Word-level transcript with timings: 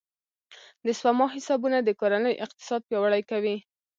د 0.85 0.87
سپما 0.99 1.25
حسابونه 1.35 1.77
د 1.81 1.89
کورنۍ 1.99 2.35
اقتصاد 2.45 2.81
پیاوړی 2.89 3.21
کوي. 3.31 3.55